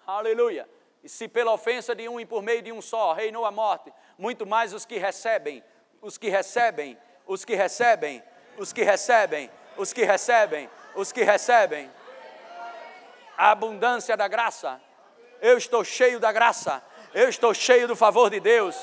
Aleluia. 0.06 0.68
E 1.04 1.08
se 1.08 1.28
pela 1.28 1.52
ofensa 1.52 1.94
de 1.94 2.08
um 2.08 2.18
e 2.18 2.26
por 2.26 2.42
meio 2.42 2.62
de 2.62 2.72
um 2.72 2.80
só 2.80 3.12
reinou 3.12 3.44
a 3.44 3.50
morte, 3.50 3.92
muito 4.16 4.46
mais 4.46 4.72
os 4.72 4.84
que 4.84 4.96
recebem, 4.96 5.62
os 6.00 6.16
que 6.16 6.28
recebem, 6.28 6.98
os 7.28 7.44
que 7.44 7.54
recebem, 7.54 8.22
os 8.56 8.72
que 8.72 8.82
recebem, 8.82 9.50
os 9.76 9.92
que 9.92 10.02
recebem, 10.02 10.68
os 10.94 11.12
que 11.12 11.22
recebem. 11.22 11.88
A 13.36 13.50
abundância 13.50 14.16
da 14.16 14.26
graça. 14.26 14.80
Eu 15.40 15.56
estou 15.56 15.84
cheio 15.84 16.18
da 16.18 16.32
graça, 16.32 16.82
eu 17.14 17.28
estou 17.28 17.54
cheio 17.54 17.86
do 17.86 17.94
favor 17.94 18.28
de 18.28 18.40
Deus, 18.40 18.76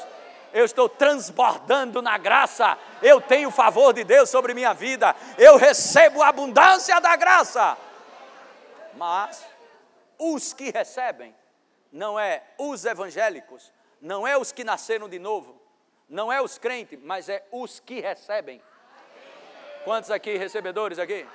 eu 0.53 0.63
estou 0.63 0.87
transbordando 0.87 2.01
na 2.01 2.17
graça, 2.17 2.77
eu 3.01 3.19
tenho 3.19 3.49
o 3.49 3.51
favor 3.51 3.91
de 3.91 4.05
Deus 4.05 4.29
sobre 4.29 4.53
minha 4.53 4.73
vida, 4.73 5.13
eu 5.37 5.57
recebo 5.57 6.21
a 6.21 6.29
abundância 6.29 7.01
da 7.01 7.17
graça. 7.17 7.77
Mas 8.93 9.43
os 10.17 10.53
que 10.53 10.71
recebem, 10.71 11.35
não 11.91 12.17
é 12.17 12.41
os 12.57 12.85
evangélicos, 12.85 13.73
não 13.99 14.25
é 14.25 14.37
os 14.37 14.53
que 14.53 14.63
nasceram 14.63 15.09
de 15.09 15.19
novo, 15.19 15.59
não 16.07 16.31
é 16.31 16.41
os 16.41 16.57
crentes, 16.57 16.99
mas 17.01 17.29
é 17.29 17.45
os 17.51 17.79
que 17.79 17.99
recebem. 17.99 18.61
Quantos 19.83 20.11
aqui 20.11 20.37
recebedores 20.37 20.99
aqui? 20.99 21.27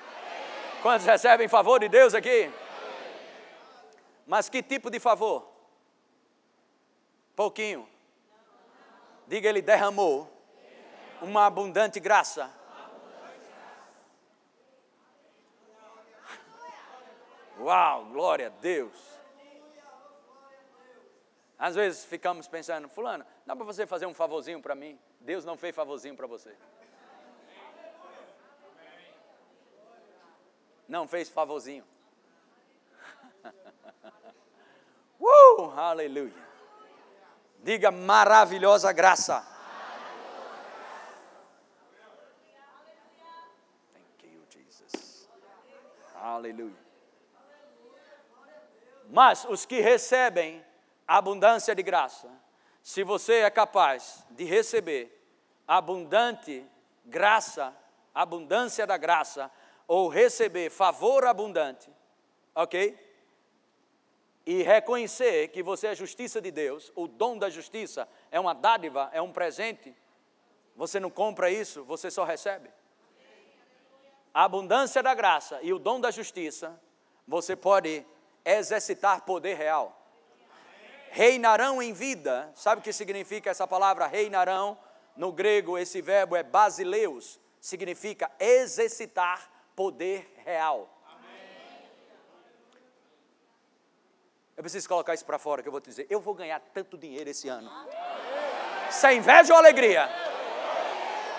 Quantos 0.81 1.05
recebem 1.05 1.47
favor 1.47 1.79
de 1.79 1.89
Deus 1.89 2.13
aqui? 2.13 2.51
Mas 4.25 4.49
que 4.49 4.63
tipo 4.63 4.89
de 4.89 4.99
favor? 4.99 5.49
Pouquinho. 7.35 7.87
Diga, 9.27 9.47
ele 9.47 9.61
derramou 9.61 10.29
uma 11.21 11.45
abundante 11.45 11.99
graça. 11.99 12.51
Uau, 17.59 18.05
glória 18.05 18.47
a 18.47 18.49
Deus. 18.49 19.21
Às 21.57 21.75
vezes 21.75 22.03
ficamos 22.03 22.47
pensando, 22.47 22.89
fulano, 22.89 23.23
dá 23.51 23.55
para 23.55 23.65
você 23.65 23.85
fazer 23.85 24.05
um 24.05 24.13
favorzinho 24.13 24.61
para 24.61 24.73
mim? 24.73 24.97
Deus 25.19 25.43
não 25.43 25.57
fez 25.57 25.75
favorzinho 25.75 26.15
para 26.15 26.25
você. 26.25 26.55
Não 30.87 31.05
fez 31.05 31.27
favorzinho. 31.27 31.85
uh, 35.19 35.71
aleluia. 35.75 36.33
Diga 37.59 37.91
maravilhosa 37.91 38.93
graça. 38.93 39.45
Thank 43.91 44.33
you, 44.33 44.45
Jesus. 44.49 45.27
Aleluia. 46.15 46.79
Mas 49.09 49.43
os 49.43 49.65
que 49.65 49.81
recebem 49.81 50.65
abundância 51.05 51.75
de 51.75 51.83
graça, 51.83 52.29
se 52.83 53.03
você 53.03 53.41
é 53.41 53.49
capaz 53.49 54.25
de 54.31 54.43
receber 54.43 55.17
abundante 55.67 56.65
graça, 57.05 57.75
abundância 58.13 58.85
da 58.85 58.97
graça, 58.97 59.51
ou 59.87 60.07
receber 60.07 60.69
favor 60.69 61.25
abundante, 61.25 61.89
ok? 62.55 62.97
E 64.45 64.63
reconhecer 64.63 65.49
que 65.49 65.61
você 65.61 65.87
é 65.87 65.95
justiça 65.95 66.41
de 66.41 66.49
Deus, 66.49 66.91
o 66.95 67.07
dom 67.07 67.37
da 67.37 67.49
justiça 67.49 68.07
é 68.31 68.39
uma 68.39 68.53
dádiva, 68.53 69.09
é 69.13 69.21
um 69.21 69.31
presente, 69.31 69.95
você 70.75 70.99
não 70.99 71.09
compra 71.09 71.49
isso, 71.49 71.83
você 71.83 72.09
só 72.09 72.23
recebe. 72.23 72.69
A 74.33 74.45
abundância 74.45 75.03
da 75.03 75.13
graça 75.13 75.59
e 75.61 75.73
o 75.73 75.79
dom 75.79 75.99
da 75.99 76.09
justiça, 76.09 76.79
você 77.27 77.55
pode 77.55 78.05
exercitar 78.43 79.21
poder 79.21 79.55
real. 79.55 80.00
Reinarão 81.13 81.81
em 81.81 81.91
vida, 81.91 82.49
sabe 82.55 82.79
o 82.79 82.83
que 82.83 82.93
significa 82.93 83.49
essa 83.49 83.67
palavra 83.67 84.07
reinarão? 84.07 84.77
No 85.13 85.29
grego, 85.29 85.77
esse 85.77 86.01
verbo 86.01 86.37
é 86.37 86.41
basileus, 86.41 87.37
significa 87.59 88.31
exercitar 88.39 89.51
poder 89.75 90.33
real. 90.45 90.89
Eu 94.55 94.63
preciso 94.63 94.87
colocar 94.87 95.13
isso 95.13 95.25
para 95.25 95.37
fora 95.37 95.61
que 95.61 95.67
eu 95.67 95.71
vou 95.71 95.81
te 95.81 95.89
dizer. 95.89 96.07
Eu 96.09 96.21
vou 96.21 96.33
ganhar 96.33 96.61
tanto 96.73 96.97
dinheiro 96.97 97.29
esse 97.29 97.49
ano. 97.49 97.69
Sem 98.89 99.17
inveja 99.17 99.51
ou 99.51 99.59
alegria? 99.59 100.09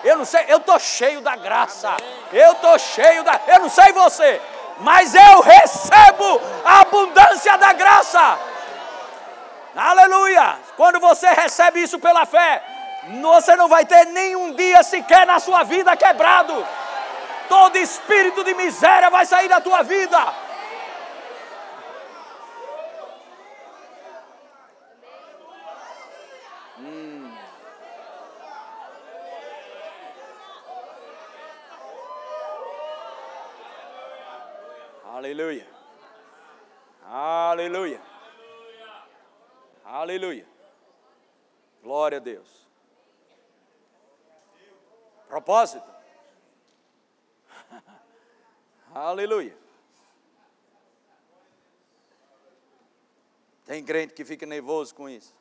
Eu 0.03 0.17
não 0.17 0.25
sei, 0.25 0.45
eu 0.49 0.59
tô 0.59 0.77
cheio 0.77 1.19
da 1.21 1.35
graça. 1.35 1.97
Eu 2.31 2.53
tô 2.55 2.77
cheio 2.77 3.23
da, 3.23 3.41
eu 3.47 3.61
não 3.61 3.69
sei 3.69 3.91
você, 3.91 4.39
mas 4.81 5.15
eu 5.15 5.41
recebo 5.41 6.39
a 6.63 6.81
abundância 6.81 7.57
da 7.57 7.73
graça. 7.73 8.52
Aleluia! 9.75 10.57
Quando 10.77 10.99
você 10.99 11.27
recebe 11.29 11.81
isso 11.81 11.99
pela 11.99 12.25
fé, 12.25 12.63
você 13.21 13.55
não 13.55 13.67
vai 13.67 13.85
ter 13.85 14.05
nenhum 14.07 14.53
dia 14.53 14.83
sequer 14.83 15.25
na 15.25 15.39
sua 15.39 15.63
vida 15.63 15.95
quebrado 15.97 16.65
todo 17.53 17.77
espírito 17.77 18.43
de 18.43 18.55
miséria 18.55 19.09
vai 19.11 19.25
sair 19.25 19.47
da 19.47 19.61
tua 19.61 19.83
vida. 19.83 20.17
Hum. 26.79 27.31
Aleluia. 35.13 35.67
Aleluia. 37.05 38.12
Aleluia. 39.93 40.47
Glória 41.83 42.17
a 42.17 42.19
Deus. 42.19 42.67
Propósito. 45.27 45.85
Aleluia. 48.91 49.55
Tem 53.65 53.85
crente 53.85 54.15
que 54.15 54.25
fica 54.25 54.47
nervoso 54.47 54.95
com 54.95 55.07
isso. 55.07 55.35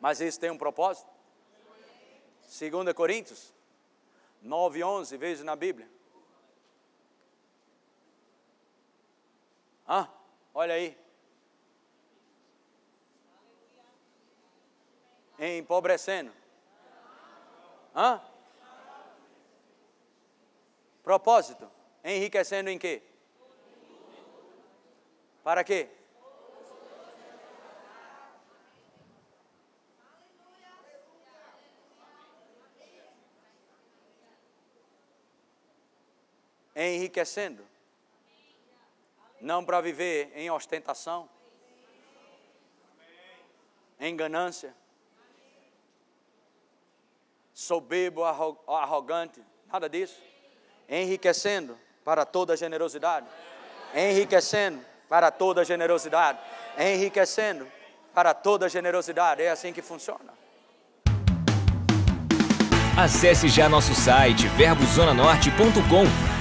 Mas 0.00 0.18
isso 0.22 0.40
tem 0.40 0.50
um 0.50 0.56
propósito. 0.56 1.12
2 2.58 2.90
Coríntios 2.94 3.52
9, 4.40 4.82
11, 4.82 5.16
veja 5.18 5.44
na 5.44 5.56
Bíblia. 5.56 5.90
Ah, 9.86 10.08
Olha 10.54 10.74
aí. 10.74 10.96
Empobrecendo. 15.36 16.32
Hã? 17.94 18.22
Propósito. 21.02 21.68
Enriquecendo 22.04 22.70
em 22.70 22.78
quê? 22.78 23.02
Para 25.42 25.64
quê? 25.64 25.88
Enriquecendo. 36.76 37.73
Não 39.44 39.62
para 39.62 39.78
viver 39.82 40.32
em 40.34 40.50
ostentação, 40.50 41.28
em 44.00 44.16
ganância, 44.16 44.74
soberbo, 47.52 48.24
arrogante, 48.24 49.44
nada 49.70 49.86
disso. 49.86 50.18
Enriquecendo 50.88 51.78
para 52.02 52.24
toda 52.24 52.56
generosidade. 52.56 53.26
Enriquecendo 53.94 54.82
para 55.10 55.30
toda 55.30 55.62
generosidade. 55.62 56.38
Enriquecendo 56.78 57.70
para 58.14 58.32
toda 58.32 58.66
generosidade. 58.66 59.42
É 59.42 59.50
assim 59.50 59.74
que 59.74 59.82
funciona. 59.82 60.32
Acesse 62.96 63.48
já 63.48 63.68
nosso 63.68 63.92
site 63.92 64.46
verbozonanorte.com, 64.48 66.23